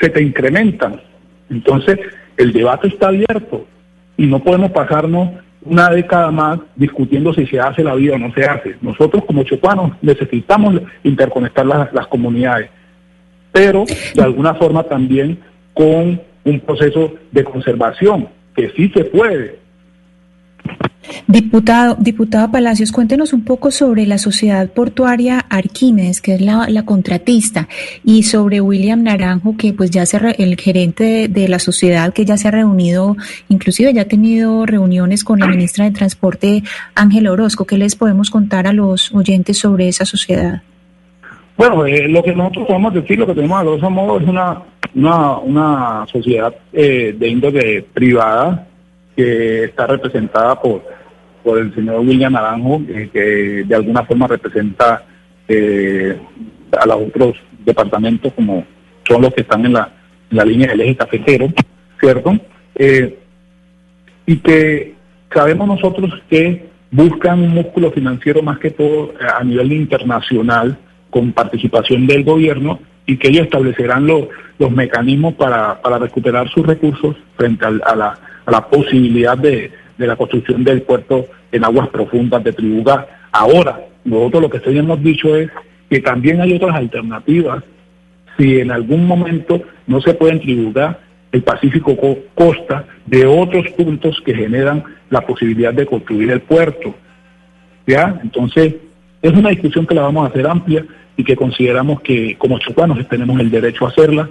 se 0.00 0.10
te 0.10 0.22
incrementan. 0.22 1.00
Entonces, 1.48 1.98
el 2.36 2.52
debate 2.52 2.88
está 2.88 3.08
abierto 3.08 3.66
y 4.16 4.26
no 4.26 4.40
podemos 4.40 4.72
pasarnos 4.72 5.30
una 5.62 5.88
década 5.88 6.30
más 6.30 6.58
discutiendo 6.74 7.32
si 7.32 7.46
se 7.46 7.58
hace 7.58 7.82
la 7.82 7.94
vida 7.94 8.14
o 8.14 8.18
no 8.18 8.32
se 8.34 8.44
hace. 8.44 8.76
Nosotros 8.82 9.24
como 9.24 9.44
chocuanos 9.44 9.92
necesitamos 10.02 10.80
interconectar 11.02 11.64
las, 11.64 11.92
las 11.92 12.06
comunidades, 12.08 12.68
pero 13.52 13.84
de 14.14 14.22
alguna 14.22 14.54
forma 14.54 14.82
también 14.82 15.38
con 15.72 16.20
un 16.44 16.60
proceso 16.60 17.14
de 17.32 17.44
conservación 17.44 18.28
que 18.56 18.70
sí 18.76 18.90
se 18.94 19.04
puede. 19.04 19.66
Diputado, 21.28 21.96
diputado 22.00 22.50
Palacios, 22.50 22.90
cuéntenos 22.90 23.32
un 23.32 23.44
poco 23.44 23.70
sobre 23.70 24.06
la 24.06 24.18
sociedad 24.18 24.68
portuaria 24.70 25.38
Arquímedes, 25.48 26.20
que 26.20 26.34
es 26.34 26.40
la, 26.40 26.82
contratista, 26.84 27.68
y 28.04 28.24
sobre 28.24 28.60
William 28.60 29.02
Naranjo, 29.02 29.56
que 29.56 29.72
pues 29.72 29.90
ya 29.90 30.04
se 30.04 30.16
el 30.38 30.56
gerente 30.56 31.28
de, 31.28 31.48
la 31.48 31.58
sociedad, 31.58 32.12
que 32.12 32.24
ya 32.24 32.36
se 32.36 32.48
ha 32.48 32.50
reunido, 32.50 33.16
inclusive 33.48 33.92
ya 33.94 34.02
ha 34.02 34.06
tenido 34.06 34.66
reuniones 34.66 35.22
con 35.22 35.38
la 35.38 35.46
ministra 35.46 35.84
de 35.84 35.92
Transporte, 35.92 36.64
Ángel 36.94 37.28
Orozco. 37.28 37.66
¿Qué 37.66 37.78
les 37.78 37.94
podemos 37.94 38.30
contar 38.30 38.66
a 38.66 38.72
los 38.72 39.14
oyentes 39.14 39.58
sobre 39.58 39.88
esa 39.88 40.04
sociedad? 40.04 40.62
Bueno, 41.56 41.86
eh, 41.86 42.08
lo 42.08 42.22
que 42.22 42.34
nosotros 42.34 42.66
podemos 42.66 42.94
decir, 42.94 43.18
lo 43.18 43.26
que 43.26 43.34
tenemos 43.34 43.58
a 43.58 43.64
grosso 43.64 43.90
modo 43.90 44.18
es 44.18 44.28
una 44.28 44.62
una, 44.96 45.38
una 45.38 46.06
sociedad 46.10 46.54
eh, 46.72 47.14
de 47.16 47.28
índole 47.28 47.82
privada 47.82 48.66
que 49.14 49.64
está 49.64 49.86
representada 49.86 50.60
por, 50.60 50.82
por 51.44 51.58
el 51.58 51.74
señor 51.74 52.00
William 52.00 52.32
Naranjo, 52.32 52.82
eh, 52.88 53.10
que 53.12 53.64
de 53.66 53.74
alguna 53.74 54.04
forma 54.04 54.26
representa 54.26 55.04
eh, 55.48 56.18
a 56.78 56.86
los 56.86 56.96
otros 57.08 57.36
departamentos 57.64 58.32
como 58.32 58.64
son 59.06 59.22
los 59.22 59.34
que 59.34 59.42
están 59.42 59.64
en 59.66 59.74
la, 59.74 59.92
la 60.30 60.44
línea 60.44 60.68
del 60.68 60.80
eje 60.80 60.96
cafetero, 60.96 61.48
¿cierto? 62.00 62.36
y 64.26 64.36
que 64.38 64.94
sabemos 65.32 65.66
nosotros 65.66 66.10
que 66.28 66.66
buscan 66.90 67.40
un 67.40 67.54
músculo 67.54 67.90
financiero 67.90 68.42
más 68.42 68.58
que 68.58 68.70
todo 68.70 69.14
a 69.34 69.42
nivel 69.42 69.72
internacional 69.72 70.76
con 71.16 71.32
participación 71.32 72.06
del 72.06 72.24
gobierno 72.24 72.78
y 73.06 73.16
que 73.16 73.28
ellos 73.28 73.44
establecerán 73.44 74.06
los, 74.06 74.28
los 74.58 74.70
mecanismos 74.70 75.32
para, 75.32 75.80
para 75.80 75.96
recuperar 75.96 76.46
sus 76.50 76.66
recursos 76.66 77.16
frente 77.38 77.64
a, 77.64 77.70
la, 77.70 78.18
a 78.44 78.50
la 78.50 78.68
posibilidad 78.68 79.38
de, 79.38 79.72
de, 79.96 80.06
la 80.06 80.14
construcción 80.14 80.62
del 80.62 80.82
puerto 80.82 81.24
en 81.52 81.64
aguas 81.64 81.88
profundas 81.88 82.44
de 82.44 82.52
Tribugá. 82.52 83.06
Ahora, 83.32 83.80
nosotros 84.04 84.42
lo 84.42 84.50
que 84.50 84.58
sí 84.58 84.76
hemos 84.76 85.02
dicho 85.02 85.34
es 85.34 85.48
que 85.88 86.00
también 86.00 86.42
hay 86.42 86.52
otras 86.52 86.76
alternativas. 86.76 87.64
Si 88.36 88.60
en 88.60 88.70
algún 88.70 89.06
momento 89.06 89.62
no 89.86 90.02
se 90.02 90.12
puede 90.12 90.34
en 90.34 90.96
el 91.32 91.42
Pacífico 91.42 91.96
costa 92.34 92.84
de 93.06 93.24
otros 93.24 93.68
puntos 93.70 94.20
que 94.22 94.34
generan 94.34 94.84
la 95.08 95.22
posibilidad 95.22 95.72
de 95.72 95.86
construir 95.86 96.30
el 96.30 96.42
puerto. 96.42 96.94
¿Ya? 97.86 98.20
Entonces, 98.22 98.74
es 99.22 99.32
una 99.32 99.48
discusión 99.48 99.86
que 99.86 99.94
la 99.94 100.02
vamos 100.02 100.26
a 100.26 100.30
hacer 100.30 100.46
amplia 100.46 100.84
y 101.16 101.24
que 101.24 101.36
consideramos 101.36 102.00
que 102.02 102.36
como 102.38 102.58
chocuanos 102.58 102.98
tenemos 103.08 103.40
el 103.40 103.50
derecho 103.50 103.86
a 103.86 103.90
hacerla, 103.90 104.28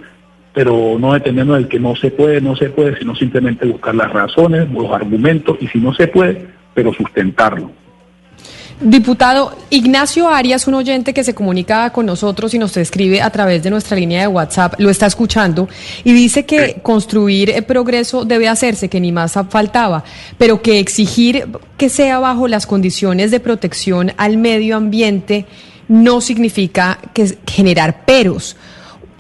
pero 0.54 0.98
no 1.00 1.14
detenernos 1.14 1.58
del 1.58 1.68
que 1.68 1.80
no 1.80 1.96
se 1.96 2.12
puede, 2.12 2.40
no 2.40 2.56
se 2.56 2.70
puede, 2.70 2.98
sino 2.98 3.16
simplemente 3.16 3.66
buscar 3.66 3.96
las 3.96 4.12
razones, 4.12 4.70
los 4.72 4.92
argumentos, 4.92 5.58
y 5.60 5.68
si 5.68 5.80
no 5.80 5.94
se 5.94 6.08
puede, 6.08 6.48
pero 6.74 6.94
sustentarlo. 6.94 7.72
Diputado 8.82 9.58
Ignacio 9.70 10.30
Arias, 10.30 10.68
un 10.68 10.74
oyente 10.74 11.14
que 11.14 11.24
se 11.24 11.34
comunica 11.34 11.90
con 11.92 12.06
nosotros 12.06 12.54
y 12.54 12.60
nos 12.60 12.76
escribe 12.76 13.22
a 13.22 13.30
través 13.30 13.64
de 13.64 13.70
nuestra 13.70 13.96
línea 13.96 14.20
de 14.20 14.28
WhatsApp, 14.28 14.74
lo 14.80 14.90
está 14.90 15.06
escuchando 15.06 15.70
y 16.04 16.12
dice 16.12 16.46
que 16.46 16.82
construir 16.82 17.52
el 17.52 17.64
progreso 17.64 18.26
debe 18.26 18.50
hacerse, 18.50 18.90
que 18.90 19.00
ni 19.00 19.14
más 19.14 19.40
faltaba, 19.50 20.04
pero 20.38 20.62
que 20.62 20.80
exigir 20.80 21.48
que 21.78 21.88
sea 21.88 22.20
bajo 22.20 22.50
las 22.50 22.68
condiciones 22.68 23.32
de 23.32 23.40
protección 23.40 24.12
al 24.18 24.36
medio 24.36 24.76
ambiente 24.76 25.46
no 25.88 26.22
significa 26.22 27.00
que 27.14 27.38
generar 27.46 28.06
peros. 28.06 28.56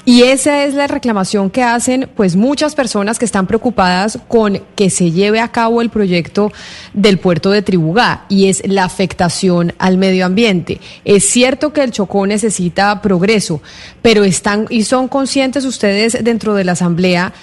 Y 0.07 0.21
esa 0.21 0.65
es 0.65 0.75
la 0.75 0.85
reclamación 0.85 1.49
que 1.49 1.63
hacen 1.63 2.07
pues 2.15 2.35
muchas 2.35 2.75
personas 2.75 3.17
que 3.17 3.25
están 3.25 3.47
preocupadas 3.47 4.19
con 4.27 4.61
que 4.75 4.91
se 4.91 5.09
lleve 5.09 5.39
a 5.39 5.47
cabo 5.47 5.81
el 5.81 5.89
proyecto 5.89 6.51
del 6.93 7.17
puerto 7.17 7.49
de 7.49 7.63
Tribugá 7.63 8.25
y 8.29 8.47
es 8.47 8.61
la 8.67 8.83
afectación 8.83 9.73
al 9.79 9.97
medio 9.97 10.27
ambiente. 10.27 10.79
Es 11.05 11.27
cierto 11.27 11.73
que 11.73 11.81
el 11.81 11.91
Chocó 11.91 12.27
necesita 12.27 13.01
progreso, 13.01 13.63
pero 14.03 14.23
están 14.23 14.67
y 14.69 14.83
son 14.83 15.07
conscientes 15.07 15.65
ustedes 15.65 16.23
dentro 16.23 16.53
de 16.53 16.65
la 16.65 16.73
asamblea 16.73 17.33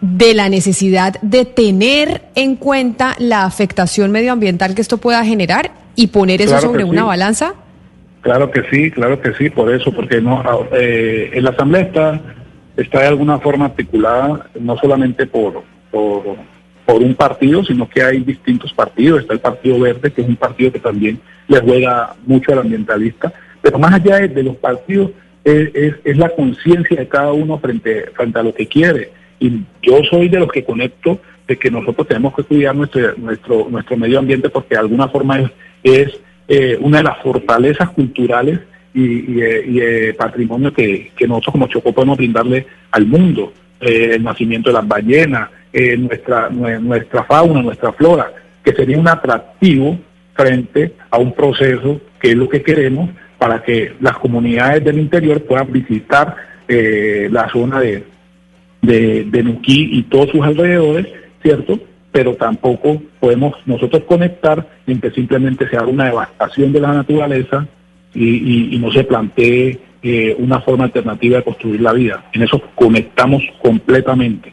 de 0.00 0.34
la 0.34 0.48
necesidad 0.48 1.20
de 1.22 1.44
tener 1.44 2.28
en 2.36 2.54
cuenta 2.54 3.16
la 3.18 3.44
afectación 3.44 4.12
medioambiental 4.12 4.76
que 4.76 4.82
esto 4.82 4.98
pueda 4.98 5.24
generar 5.24 5.72
y 5.96 6.08
poner 6.08 6.40
eso 6.40 6.60
sobre 6.60 6.84
una 6.84 7.02
balanza. 7.02 7.54
Claro 8.22 8.52
que 8.52 8.62
sí, 8.70 8.90
claro 8.92 9.20
que 9.20 9.34
sí, 9.34 9.50
por 9.50 9.74
eso, 9.74 9.92
porque 9.92 10.20
no 10.20 10.42
eh, 10.72 11.30
en 11.34 11.42
la 11.42 11.50
Asamblea 11.50 11.82
está, 11.82 12.20
está 12.76 13.00
de 13.00 13.08
alguna 13.08 13.40
forma 13.40 13.66
articulada 13.66 14.46
no 14.58 14.76
solamente 14.78 15.26
por, 15.26 15.64
por, 15.90 16.38
un 16.86 17.14
partido, 17.14 17.64
sino 17.64 17.88
que 17.88 18.02
hay 18.02 18.20
distintos 18.20 18.72
partidos. 18.72 19.22
Está 19.22 19.32
el 19.32 19.40
Partido 19.40 19.80
Verde, 19.80 20.12
que 20.12 20.20
es 20.20 20.28
un 20.28 20.36
partido 20.36 20.70
que 20.70 20.78
también 20.78 21.18
le 21.48 21.58
juega 21.60 22.14
mucho 22.24 22.52
al 22.52 22.60
ambientalista, 22.60 23.32
pero 23.60 23.78
más 23.78 23.94
allá 23.94 24.18
de, 24.18 24.42
los 24.42 24.56
partidos 24.56 25.10
es, 25.42 25.96
es, 26.04 26.16
la 26.16 26.28
conciencia 26.28 26.98
de 26.98 27.08
cada 27.08 27.32
uno 27.32 27.58
frente, 27.58 28.10
frente 28.14 28.38
a 28.38 28.42
lo 28.42 28.54
que 28.54 28.68
quiere. 28.68 29.10
Y 29.40 29.62
yo 29.82 30.00
soy 30.08 30.28
de 30.28 30.38
los 30.38 30.52
que 30.52 30.64
conecto 30.64 31.18
de 31.48 31.58
que 31.58 31.70
nosotros 31.70 32.06
tenemos 32.06 32.34
que 32.34 32.44
cuidar 32.44 32.76
nuestro, 32.76 33.14
nuestro, 33.16 33.66
nuestro 33.68 33.96
medio 33.96 34.18
ambiente 34.18 34.48
porque 34.48 34.74
de 34.74 34.80
alguna 34.80 35.08
forma 35.08 35.40
es, 35.40 35.50
es 35.82 36.20
eh, 36.48 36.76
una 36.80 36.98
de 36.98 37.04
las 37.04 37.18
fortalezas 37.22 37.90
culturales 37.90 38.60
y, 38.94 39.02
y, 39.02 40.12
patrimonio 40.12 40.72
que, 40.72 41.10
nosotros 41.26 41.52
como 41.52 41.66
Chocó 41.68 41.92
podemos 41.92 42.18
brindarle 42.18 42.66
al 42.90 43.06
mundo. 43.06 43.52
Eh, 43.80 44.12
el 44.14 44.22
nacimiento 44.22 44.70
de 44.70 44.74
las 44.74 44.86
ballenas, 44.86 45.50
eh, 45.72 45.96
nuestra, 45.96 46.48
nuestra 46.50 47.24
fauna, 47.24 47.62
nuestra 47.62 47.92
flora, 47.92 48.32
que 48.62 48.72
sería 48.72 48.98
un 48.98 49.08
atractivo 49.08 49.98
frente 50.34 50.92
a 51.10 51.18
un 51.18 51.32
proceso 51.32 52.00
que 52.20 52.30
es 52.30 52.36
lo 52.36 52.48
que 52.48 52.62
queremos 52.62 53.10
para 53.38 53.62
que 53.62 53.94
las 54.00 54.18
comunidades 54.18 54.84
del 54.84 54.98
interior 55.00 55.42
puedan 55.42 55.72
visitar 55.72 56.36
la 56.68 57.50
zona 57.50 57.80
de, 57.80 58.04
de, 58.80 59.24
de 59.24 59.42
Nuquí 59.42 59.90
y 59.92 60.02
todos 60.04 60.30
sus 60.30 60.42
alrededores, 60.42 61.06
¿cierto? 61.42 61.78
Pero 62.12 62.34
tampoco 62.36 63.00
podemos 63.18 63.54
nosotros 63.64 64.04
conectar 64.04 64.68
en 64.86 65.00
que 65.00 65.10
simplemente 65.10 65.68
se 65.68 65.76
haga 65.76 65.86
una 65.86 66.04
devastación 66.04 66.72
de 66.72 66.80
la 66.80 66.92
naturaleza 66.92 67.66
y, 68.14 68.78
no 68.78 68.92
se 68.92 69.04
plantee 69.04 69.80
eh, 70.02 70.36
una 70.38 70.60
forma 70.60 70.84
alternativa 70.84 71.38
de 71.38 71.44
construir 71.44 71.80
la 71.80 71.94
vida. 71.94 72.24
En 72.32 72.42
eso 72.42 72.60
conectamos 72.74 73.42
completamente. 73.62 74.52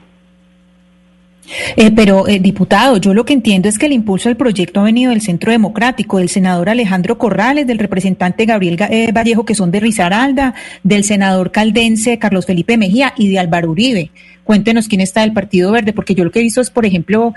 Eh, 1.75 1.91
pero, 1.91 2.27
eh, 2.27 2.39
diputado, 2.39 2.97
yo 2.97 3.13
lo 3.13 3.25
que 3.25 3.33
entiendo 3.33 3.69
es 3.69 3.79
que 3.79 3.87
el 3.87 3.93
impulso 3.93 4.29
al 4.29 4.37
proyecto 4.37 4.79
ha 4.79 4.83
venido 4.83 5.11
del 5.11 5.21
Centro 5.21 5.51
Democrático, 5.51 6.17
del 6.17 6.29
senador 6.29 6.69
Alejandro 6.69 7.17
Corrales, 7.17 7.67
del 7.67 7.79
representante 7.79 8.45
Gabriel 8.45 8.77
eh, 8.89 9.11
Vallejo, 9.11 9.45
que 9.45 9.55
son 9.55 9.71
de 9.71 9.79
Risaralda, 9.79 10.53
del 10.83 11.03
senador 11.03 11.51
caldense 11.51 12.19
Carlos 12.19 12.45
Felipe 12.45 12.77
Mejía 12.77 13.13
y 13.17 13.29
de 13.29 13.39
Álvaro 13.39 13.71
Uribe. 13.71 14.11
Cuéntenos 14.50 14.88
quién 14.88 15.00
está 15.00 15.22
del 15.22 15.32
Partido 15.32 15.72
Verde, 15.72 15.94
porque 15.94 16.15
yo 16.15 16.24
lo 16.24 16.32
que 16.32 16.39
he 16.39 16.41
visto 16.41 16.60
es, 16.60 16.72
por 16.72 16.84
ejemplo, 16.84 17.36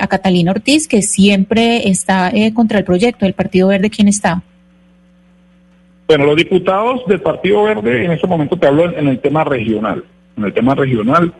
a 0.00 0.06
Catalina 0.06 0.50
Ortiz, 0.50 0.88
que 0.88 1.02
siempre 1.02 1.90
está 1.90 2.32
contra 2.54 2.78
el 2.78 2.86
proyecto 2.86 3.26
del 3.26 3.34
Partido 3.34 3.68
Verde. 3.68 3.90
¿Quién 3.90 4.08
está? 4.08 4.42
Bueno, 6.08 6.24
los 6.24 6.36
diputados 6.36 7.02
del 7.06 7.20
Partido 7.20 7.64
Verde, 7.64 8.06
en 8.06 8.12
este 8.12 8.26
momento 8.26 8.56
te 8.56 8.66
hablo 8.66 8.96
en 8.96 9.08
el 9.08 9.18
tema 9.18 9.44
regional. 9.44 10.04
En 10.38 10.44
el 10.44 10.54
tema 10.54 10.74
regional, 10.74 11.34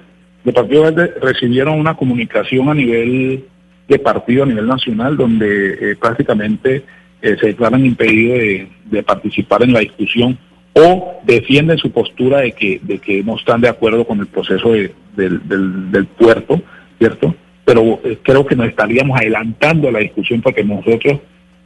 de 0.45 0.53
Partido 0.53 0.83
Verde 0.83 1.15
recibieron 1.23 1.81
una 1.81 1.95
comunicación 1.95 2.69
a 2.69 2.75
nivel 2.75 3.47
de 3.89 3.99
partido, 3.99 4.43
a 4.43 4.47
nivel 4.47 4.67
nacional, 4.67 5.17
donde 5.17 5.93
eh, 5.93 5.97
prácticamente 5.97 6.85
eh, 7.23 7.37
se 7.41 7.47
declaran 7.47 7.87
impedidos 7.87 8.69
de, 8.91 9.03
participar 9.03 9.63
en 9.63 9.73
la 9.73 9.81
discusión 9.81 10.39
o 10.75 11.21
defienden 11.25 11.79
su 11.79 11.91
postura 11.91 12.41
de 12.41 12.53
que, 12.53 12.81
de 12.83 12.99
que 12.99 13.23
no 13.23 13.37
están 13.37 13.61
de 13.61 13.69
acuerdo 13.69 14.05
con 14.05 14.21
el 14.21 14.27
proceso 14.27 14.73
del, 14.73 14.93
del, 15.17 16.07
puerto, 16.07 16.61
¿cierto? 16.99 17.35
Pero 17.65 18.01
eh, 18.05 18.19
creo 18.23 18.45
que 18.45 18.57
nos 18.57 18.69
estaríamos 18.69 19.19
adelantando 19.19 19.91
la 19.91 20.01
discusión 20.01 20.43
porque 20.43 20.65
nosotros 20.65 21.21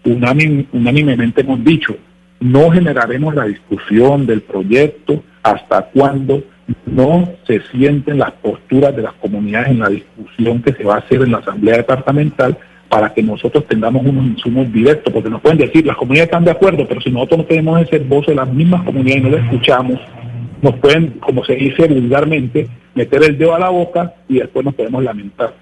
unánimemente 0.05 1.41
hemos 1.41 1.65
dicho, 1.65 1.97
no 2.41 2.71
generaremos 2.71 3.35
la 3.35 3.45
discusión 3.45 4.27
del 4.27 4.43
proyecto 4.43 5.23
hasta 5.43 5.83
cuando 5.87 6.45
no 6.87 7.29
se 7.47 7.61
sienten 7.73 8.19
las 8.19 8.33
posturas 8.33 8.95
de 8.95 9.03
las 9.03 9.15
comunidades 9.15 9.71
en 9.71 9.79
la 9.81 9.89
discusión 9.89 10.63
que 10.63 10.73
se 10.75 10.85
va 10.85 10.97
a 10.97 10.99
hacer 10.99 11.23
en 11.23 11.33
la 11.33 11.39
Asamblea 11.39 11.79
Departamental 11.79 12.59
para 12.89 13.13
que 13.13 13.23
nosotros 13.23 13.67
tengamos 13.67 14.05
unos 14.05 14.25
insumos 14.25 14.73
directos, 14.73 15.13
porque 15.13 15.29
nos 15.29 15.41
pueden 15.41 15.59
decir, 15.59 15.85
las 15.85 15.97
comunidades 15.97 16.29
están 16.29 16.45
de 16.45 16.51
acuerdo, 16.51 16.87
pero 16.89 17.01
si 17.01 17.11
nosotros 17.11 17.39
no 17.39 17.45
tenemos 17.45 17.81
ese 17.83 17.99
voz 17.99 18.27
de 18.27 18.35
las 18.35 18.49
mismas 18.49 18.83
comunidades 18.83 19.23
y 19.23 19.25
no 19.25 19.37
la 19.37 19.45
escuchamos, 19.45 20.01
nos 20.63 20.75
pueden, 20.77 21.11
como 21.21 21.45
se 21.45 21.55
dice 21.55 21.87
vulgarmente, 21.87 22.69
meter 22.95 23.23
el 23.23 23.39
dedo 23.39 23.55
a 23.55 23.59
la 23.59 23.69
boca 23.69 24.15
y 24.29 24.39
después 24.39 24.65
nos 24.65 24.75
podemos 24.75 25.03
lamentar. 25.03 25.55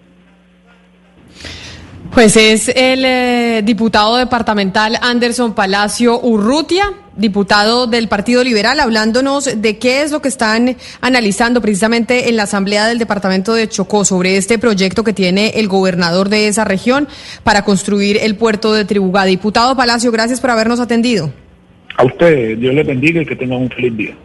Pues 2.12 2.37
es 2.37 2.68
el 2.68 3.04
eh, 3.04 3.62
diputado 3.64 4.16
departamental 4.16 4.97
Anderson 5.02 5.54
Palacio 5.54 6.18
Urrutia, 6.21 6.85
diputado 7.16 7.87
del 7.87 8.08
Partido 8.08 8.44
Liberal, 8.44 8.80
hablándonos 8.80 9.44
de 9.61 9.78
qué 9.78 10.02
es 10.02 10.12
lo 10.12 10.23
que 10.23 10.28
están 10.28 10.76
analizando 11.00 11.61
precisamente 11.61 12.28
en 12.28 12.37
la 12.37 12.44
Asamblea 12.44 12.87
del 12.87 12.99
Departamento 12.99 13.54
de 13.54 13.68
Chocó 13.68 14.04
sobre 14.04 14.37
este 14.37 14.58
proyecto 14.58 15.04
que 15.04 15.12
tiene 15.12 15.52
el 15.56 15.68
gobernador 15.68 16.28
de 16.28 16.49
esa 16.49 16.64
región 16.64 17.08
para 17.42 17.62
construir 17.62 18.18
el 18.23 18.37
puerto 18.37 18.73
de 18.73 18.85
Tribugá. 18.85 19.25
Diputado 19.25 19.76
Palacio, 19.76 20.12
gracias 20.12 20.40
por 20.40 20.50
habernos 20.50 20.80
atendido. 20.80 21.32
A 21.96 22.04
usted, 22.04 22.58
Dios 22.58 22.75
le 22.75 22.82
bendiga 22.82 23.23
y 23.23 23.26
que 23.26 23.37
tenga 23.37 23.56
un 23.56 23.70
feliz 23.70 23.96
día. 23.96 24.16